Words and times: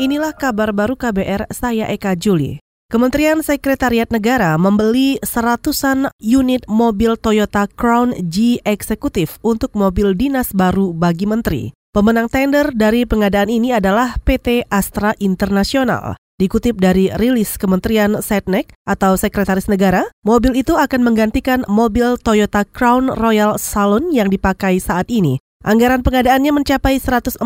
Inilah 0.00 0.32
kabar 0.32 0.72
baru 0.72 0.96
KBR, 0.96 1.52
saya 1.52 1.84
Eka 1.92 2.16
Juli. 2.16 2.56
Kementerian 2.88 3.44
Sekretariat 3.44 4.08
Negara 4.08 4.56
membeli 4.56 5.20
seratusan 5.20 6.08
unit 6.16 6.64
mobil 6.72 7.20
Toyota 7.20 7.68
Crown 7.68 8.16
G 8.32 8.64
Eksekutif 8.64 9.36
untuk 9.44 9.76
mobil 9.76 10.16
dinas 10.16 10.56
baru 10.56 10.96
bagi 10.96 11.28
menteri. 11.28 11.76
Pemenang 11.92 12.32
tender 12.32 12.72
dari 12.72 13.04
pengadaan 13.04 13.52
ini 13.52 13.76
adalah 13.76 14.16
PT 14.24 14.72
Astra 14.72 15.12
Internasional. 15.20 16.16
Dikutip 16.40 16.80
dari 16.80 17.12
rilis 17.12 17.60
Kementerian 17.60 18.24
Setnek 18.24 18.72
atau 18.88 19.20
Sekretaris 19.20 19.68
Negara, 19.68 20.08
mobil 20.24 20.56
itu 20.56 20.80
akan 20.80 21.04
menggantikan 21.04 21.60
mobil 21.68 22.16
Toyota 22.16 22.64
Crown 22.64 23.12
Royal 23.12 23.60
Salon 23.60 24.08
yang 24.16 24.32
dipakai 24.32 24.80
saat 24.80 25.12
ini. 25.12 25.36
Anggaran 25.60 26.00
pengadaannya 26.00 26.56
mencapai 26.56 26.96
147 26.96 27.36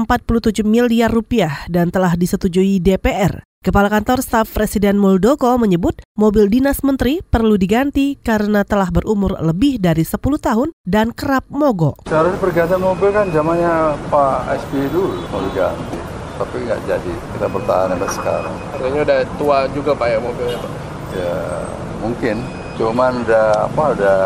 miliar 0.62 1.10
rupiah 1.10 1.66
dan 1.66 1.90
telah 1.90 2.14
disetujui 2.14 2.78
DPR. 2.78 3.42
Kepala 3.58 3.90
Kantor 3.90 4.22
Staf 4.22 4.54
Presiden 4.54 5.02
Muldoko 5.02 5.50
menyebut 5.58 5.98
mobil 6.14 6.46
dinas 6.46 6.78
menteri 6.86 7.26
perlu 7.26 7.58
diganti 7.58 8.14
karena 8.22 8.62
telah 8.62 8.94
berumur 8.94 9.34
lebih 9.42 9.82
dari 9.82 10.06
10 10.06 10.14
tahun 10.38 10.70
dan 10.86 11.10
kerap 11.10 11.50
mogok. 11.50 12.06
Seharusnya 12.06 12.38
pergantian 12.38 12.86
mobil 12.86 13.10
kan 13.10 13.34
zamannya 13.34 13.98
Pak 14.06 14.62
SBY 14.62 14.94
dulu 14.94 15.18
mau 15.34 15.42
diganti. 15.50 15.98
Tapi 16.38 16.56
nggak 16.70 16.80
jadi, 16.86 17.12
kita 17.34 17.46
bertahan 17.50 17.98
sampai 17.98 18.10
sekarang. 18.14 18.54
Artinya 18.78 19.00
udah 19.10 19.18
tua 19.42 19.58
juga 19.74 19.90
Pak 19.98 20.06
ya 20.06 20.18
mobilnya 20.22 20.58
Pak? 20.62 20.72
Ya 21.18 21.34
mungkin, 21.98 22.36
cuman 22.78 23.26
udah 23.26 23.46
apa 23.66 23.84
udah 23.98 24.18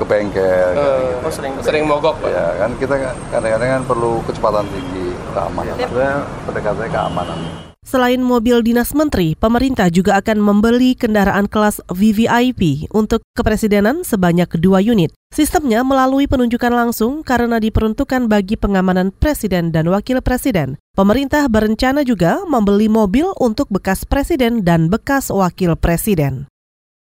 ke 0.00 0.04
bengkel. 0.08 0.72
Uh, 0.72 0.80
gitu. 0.80 1.28
oh 1.28 1.32
sering 1.32 1.52
sering 1.60 1.84
mogok 1.84 2.16
Pak? 2.24 2.32
Ya 2.32 2.46
kan 2.56 2.70
kita 2.80 2.94
kadang-kadang 3.28 3.68
kan 3.76 3.82
perlu 3.84 4.12
kecepatan 4.24 4.64
tinggi, 4.72 5.12
keamanan. 5.36 5.76
Sebenarnya 5.76 6.16
pendekatannya 6.48 6.88
keamanan. 6.88 7.38
Selain 7.80 8.20
mobil 8.20 8.60
dinas 8.60 8.92
menteri, 8.92 9.32
pemerintah 9.32 9.88
juga 9.88 10.20
akan 10.20 10.38
membeli 10.38 10.92
kendaraan 10.92 11.48
kelas 11.48 11.80
VVIP 11.88 12.92
untuk 12.92 13.24
kepresidenan 13.32 14.04
sebanyak 14.04 14.52
dua 14.60 14.84
unit. 14.84 15.10
Sistemnya 15.32 15.80
melalui 15.80 16.28
penunjukan 16.28 16.70
langsung 16.70 17.24
karena 17.24 17.56
diperuntukkan 17.56 18.28
bagi 18.28 18.60
pengamanan 18.60 19.16
presiden 19.16 19.72
dan 19.72 19.88
wakil 19.88 20.20
presiden. 20.20 20.76
Pemerintah 20.92 21.48
berencana 21.48 22.04
juga 22.04 22.44
membeli 22.44 22.92
mobil 22.92 23.32
untuk 23.40 23.72
bekas 23.72 24.04
presiden 24.04 24.60
dan 24.60 24.92
bekas 24.92 25.32
wakil 25.32 25.72
presiden. 25.72 26.49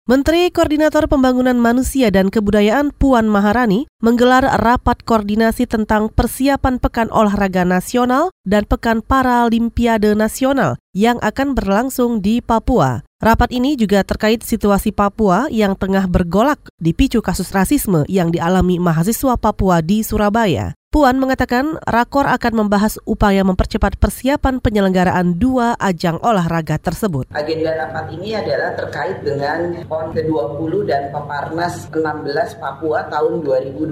Menteri 0.07 0.55
Koordinator 0.55 1.11
Pembangunan 1.11 1.59
Manusia 1.59 2.15
dan 2.15 2.31
Kebudayaan 2.31 2.95
Puan 2.95 3.27
Maharani 3.27 3.91
menggelar 4.07 4.47
rapat 4.62 5.03
koordinasi 5.03 5.67
tentang 5.67 6.07
persiapan 6.07 6.79
Pekan 6.79 7.11
Olahraga 7.11 7.67
Nasional 7.67 8.31
dan 8.47 8.63
Pekan 8.63 9.03
Paralimpiade 9.03 10.15
Nasional 10.15 10.79
yang 10.95 11.19
akan 11.19 11.59
berlangsung 11.59 12.23
di 12.23 12.39
Papua. 12.39 13.03
Rapat 13.19 13.51
ini 13.51 13.75
juga 13.75 14.07
terkait 14.07 14.47
situasi 14.47 14.95
Papua 14.95 15.51
yang 15.51 15.75
tengah 15.75 16.07
bergolak 16.07 16.71
dipicu 16.79 17.19
kasus 17.19 17.51
rasisme 17.51 18.07
yang 18.07 18.31
dialami 18.31 18.79
mahasiswa 18.79 19.35
Papua 19.35 19.83
di 19.83 20.07
Surabaya. 20.07 20.79
Puan 20.97 21.20
mengatakan 21.20 21.77
rakor 21.85 22.25
akan 22.25 22.65
membahas 22.65 22.97
upaya 23.05 23.45
mempercepat 23.45 24.01
persiapan 24.01 24.65
penyelenggaraan 24.65 25.37
dua 25.37 25.77
ajang 25.77 26.17
olahraga 26.25 26.81
tersebut. 26.81 27.29
Agenda 27.37 27.77
rapat 27.77 28.17
ini 28.17 28.33
adalah 28.33 28.73
terkait 28.73 29.20
dengan 29.20 29.77
PON 29.85 30.17
ke-20 30.17 30.73
dan 30.89 31.13
Peparnas 31.13 31.93
16 31.93 32.63
Papua 32.63 33.13
tahun 33.13 33.45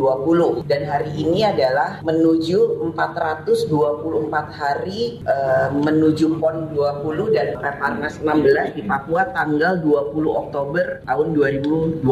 2020. 0.04 0.68
Dan 0.68 0.84
hari 0.84 1.10
ini 1.16 1.48
adalah 1.48 2.04
menuju 2.04 2.92
424 2.92 3.72
hari 4.52 5.24
uh, 5.24 5.72
menuju 5.72 6.36
PON 6.36 6.76
20 6.76 7.36
dan 7.36 7.56
Peparnas 7.56 8.20
16 8.20 8.76
di 8.76 8.82
Papua 8.84 9.24
tanggal 9.32 9.80
20 9.80 10.12
Oktober 10.28 11.00
tahun 11.08 11.26
2020. 11.32 12.04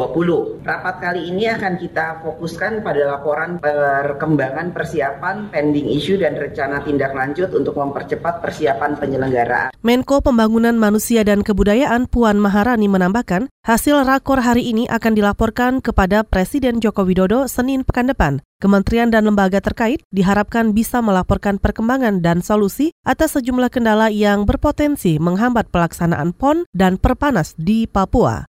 Rapat 0.65 0.97
kali 1.03 1.23
ini 1.29 1.45
akan 1.53 1.75
kita 1.77 2.25
fokuskan 2.25 2.81
pada 2.81 3.03
laporan 3.05 3.61
perkembangan 3.61 4.73
persiapan, 4.73 5.53
pending 5.53 5.93
issue, 5.93 6.17
dan 6.17 6.39
rencana 6.39 6.81
tindak 6.87 7.13
lanjut 7.13 7.53
untuk 7.53 7.77
mempercepat 7.77 8.41
persiapan 8.41 8.97
penyelenggaraan. 8.97 9.71
Menko 9.83 10.23
Pembangunan 10.23 10.75
Manusia 10.79 11.27
dan 11.27 11.43
Kebudayaan 11.43 12.07
Puan 12.07 12.39
Maharani 12.39 12.87
menambahkan, 12.87 13.51
hasil 13.63 14.03
rakor 14.03 14.43
hari 14.43 14.75
ini 14.75 14.91
akan 14.91 15.15
dilaporkan 15.15 15.79
kepada 15.79 16.27
Presiden 16.27 16.83
Joko 16.83 17.07
Widodo 17.07 17.47
Senin 17.47 17.87
pekan 17.87 18.11
depan. 18.11 18.43
Kementerian 18.59 19.11
dan 19.11 19.27
lembaga 19.27 19.63
terkait 19.63 20.03
diharapkan 20.11 20.75
bisa 20.75 20.99
melaporkan 20.99 21.59
perkembangan 21.63 22.23
dan 22.23 22.43
solusi 22.43 22.91
atas 23.07 23.39
sejumlah 23.39 23.71
kendala 23.71 24.11
yang 24.11 24.47
berpotensi 24.47 25.19
menghambat 25.19 25.71
pelaksanaan 25.71 26.35
PON 26.35 26.67
dan 26.75 26.99
Perpanas 26.99 27.55
di 27.59 27.87
Papua. 27.87 28.52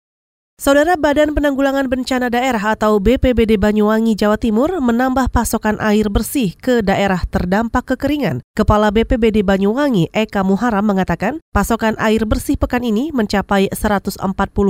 Saudara 0.57 0.97
Badan 0.97 1.37
Penanggulangan 1.37 1.85
Bencana 1.85 2.33
Daerah 2.33 2.73
atau 2.73 2.97
BPBD 2.97 3.61
Banyuwangi 3.61 4.17
Jawa 4.17 4.41
Timur 4.41 4.73
menambah 4.81 5.29
pasokan 5.29 5.77
air 5.85 6.09
bersih 6.09 6.57
ke 6.57 6.81
daerah 6.81 7.21
terdampak 7.29 7.93
kekeringan. 7.93 8.41
Kepala 8.57 8.89
BPBD 8.89 9.45
Banyuwangi 9.45 10.09
Eka 10.17 10.41
Muharam 10.49 10.81
mengatakan 10.89 11.45
pasokan 11.53 11.93
air 12.01 12.25
bersih 12.25 12.57
pekan 12.57 12.89
ini 12.89 13.13
mencapai 13.13 13.69
140 13.69 14.17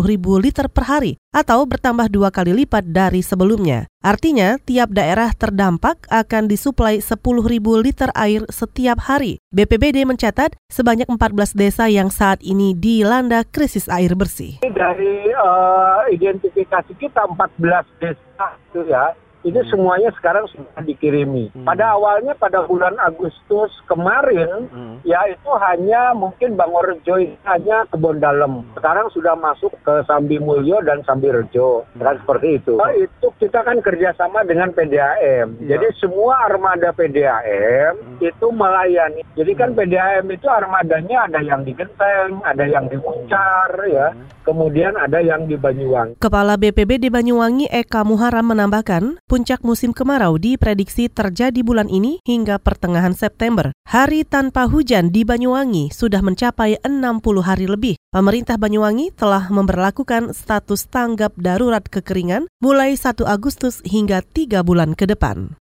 ribu 0.02 0.42
liter 0.42 0.66
per 0.66 0.90
hari 0.90 1.22
atau 1.36 1.68
bertambah 1.68 2.08
dua 2.08 2.32
kali 2.32 2.64
lipat 2.64 2.88
dari 2.88 3.20
sebelumnya. 3.20 3.84
Artinya, 4.00 4.56
tiap 4.64 4.88
daerah 4.88 5.36
terdampak 5.36 6.08
akan 6.08 6.48
disuplai 6.48 7.04
10 7.04 7.20
ribu 7.44 7.76
liter 7.76 8.08
air 8.16 8.48
setiap 8.48 9.04
hari. 9.04 9.36
BPBD 9.52 10.08
mencatat 10.08 10.56
sebanyak 10.72 11.04
14 11.12 11.52
desa 11.52 11.84
yang 11.92 12.08
saat 12.08 12.40
ini 12.40 12.72
dilanda 12.72 13.44
krisis 13.44 13.90
air 13.92 14.16
bersih. 14.16 14.62
Dari 14.64 15.28
uh, 15.36 16.08
identifikasi 16.08 16.96
kita 16.96 17.28
14 17.28 18.00
desa 18.00 18.46
itu 18.72 18.80
ya, 18.88 19.12
ini 19.46 19.62
hmm. 19.62 19.70
semuanya 19.70 20.10
sekarang 20.18 20.50
sudah 20.50 20.82
dikirimi. 20.82 21.54
Hmm. 21.54 21.62
Pada 21.62 21.94
awalnya 21.94 22.34
pada 22.34 22.66
bulan 22.66 22.98
Agustus 22.98 23.70
kemarin 23.86 24.66
hmm. 24.66 25.06
ya 25.06 25.22
itu 25.30 25.50
hanya 25.62 26.10
mungkin 26.18 26.58
Bangorjo 26.58 27.14
hanya 27.46 27.86
kebon 27.94 28.18
dalam. 28.18 28.66
Sekarang 28.74 29.06
sudah 29.14 29.38
masuk 29.38 29.70
ke 29.86 30.02
Sambi 30.10 30.42
Mulyo 30.42 30.82
dan 30.82 31.06
Sambi 31.06 31.30
Rejo. 31.30 31.86
Hmm. 31.94 32.02
Kan 32.02 32.18
seperti 32.26 32.58
itu. 32.58 32.74
Nah, 32.74 32.90
itu 32.98 33.26
kita 33.38 33.62
kan 33.62 33.78
kerjasama 33.78 34.42
dengan 34.42 34.74
PDAM. 34.74 35.62
Ya. 35.62 35.78
Jadi 35.78 35.86
semua 36.02 36.50
armada 36.50 36.90
PDAM 36.90 37.94
hmm. 37.94 38.18
itu 38.26 38.46
melayani. 38.50 39.22
Jadi 39.38 39.52
kan 39.54 39.70
hmm. 39.72 39.78
PDAM 39.78 40.24
itu 40.34 40.46
armadanya 40.50 41.30
ada 41.30 41.38
yang 41.38 41.62
di 41.62 41.70
Genteng, 41.70 42.42
ada 42.42 42.64
yang 42.66 42.90
di 42.90 42.98
Muncar 42.98 43.70
ya. 43.86 44.10
Hmm. 44.10 44.26
Kemudian 44.42 44.94
ada 44.94 45.18
yang 45.22 45.50
di 45.50 45.58
Banyuwangi. 45.58 46.22
Kepala 46.22 46.54
BPBD 46.54 47.10
Banyuwangi 47.10 47.66
Eka 47.66 48.06
Muharam 48.06 48.46
menambahkan, 48.46 49.18
puncak 49.36 49.60
musim 49.60 49.92
kemarau 49.92 50.40
diprediksi 50.40 51.12
terjadi 51.12 51.60
bulan 51.60 51.92
ini 51.92 52.24
hingga 52.24 52.56
pertengahan 52.56 53.12
September. 53.12 53.68
Hari 53.84 54.24
tanpa 54.24 54.64
hujan 54.64 55.12
di 55.12 55.28
Banyuwangi 55.28 55.92
sudah 55.92 56.24
mencapai 56.24 56.80
60 56.80 57.44
hari 57.44 57.68
lebih. 57.68 58.00
Pemerintah 58.08 58.56
Banyuwangi 58.56 59.12
telah 59.12 59.52
memperlakukan 59.52 60.32
status 60.32 60.88
tanggap 60.88 61.36
darurat 61.36 61.84
kekeringan 61.84 62.48
mulai 62.64 62.96
1 62.96 63.28
Agustus 63.28 63.84
hingga 63.84 64.24
3 64.24 64.64
bulan 64.64 64.96
ke 64.96 65.04
depan. 65.04 65.60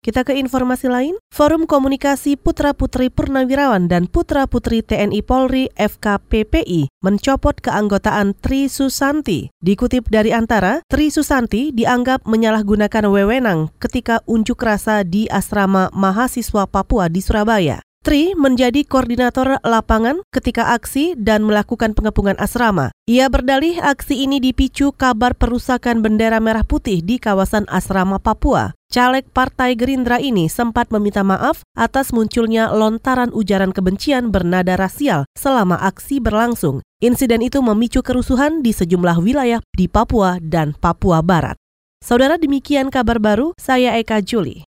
Kita 0.00 0.24
ke 0.24 0.32
informasi 0.32 0.88
lain. 0.88 1.14
Forum 1.28 1.68
Komunikasi 1.68 2.40
Putra-Putri 2.40 3.12
Purnawirawan 3.12 3.84
dan 3.84 4.08
Putra-Putri 4.08 4.80
TNI 4.80 5.20
Polri 5.20 5.68
FKPPI 5.76 6.88
mencopot 7.04 7.52
keanggotaan 7.60 8.32
Tri 8.40 8.72
Susanti. 8.72 9.52
Dikutip 9.60 10.08
dari 10.08 10.32
Antara, 10.32 10.80
Tri 10.88 11.12
Susanti 11.12 11.68
dianggap 11.76 12.24
menyalahgunakan 12.24 13.12
wewenang 13.12 13.68
ketika 13.76 14.24
unjuk 14.24 14.64
rasa 14.64 15.04
di 15.04 15.28
asrama 15.28 15.92
mahasiswa 15.92 16.64
Papua 16.64 17.12
di 17.12 17.20
Surabaya. 17.20 17.84
Tri 18.00 18.32
menjadi 18.32 18.88
koordinator 18.88 19.60
lapangan 19.60 20.24
ketika 20.32 20.72
aksi 20.72 21.12
dan 21.20 21.44
melakukan 21.44 21.92
pengepungan 21.92 22.40
asrama. 22.40 22.88
Ia 23.04 23.28
berdalih 23.28 23.76
aksi 23.76 24.24
ini 24.24 24.40
dipicu 24.40 24.96
kabar 24.96 25.36
perusakan 25.36 26.00
bendera 26.00 26.40
merah 26.40 26.64
putih 26.64 27.04
di 27.04 27.20
kawasan 27.20 27.68
asrama 27.68 28.16
Papua. 28.16 28.72
Caleg 28.90 29.22
Partai 29.30 29.78
Gerindra 29.78 30.18
ini 30.18 30.50
sempat 30.50 30.90
meminta 30.90 31.22
maaf 31.22 31.62
atas 31.78 32.10
munculnya 32.10 32.74
lontaran 32.74 33.30
ujaran 33.30 33.70
kebencian 33.70 34.34
bernada 34.34 34.74
rasial 34.74 35.30
selama 35.38 35.78
aksi 35.78 36.18
berlangsung. 36.18 36.82
Insiden 36.98 37.38
itu 37.38 37.62
memicu 37.62 38.02
kerusuhan 38.02 38.66
di 38.66 38.74
sejumlah 38.74 39.22
wilayah 39.22 39.62
di 39.78 39.86
Papua 39.86 40.42
dan 40.42 40.74
Papua 40.74 41.22
Barat. 41.22 41.54
Saudara 42.02 42.34
demikian 42.34 42.90
kabar 42.90 43.22
baru, 43.22 43.54
saya 43.62 43.94
Eka 43.94 44.26
Juli. 44.26 44.66